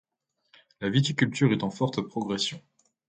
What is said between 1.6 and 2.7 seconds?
en forte progression.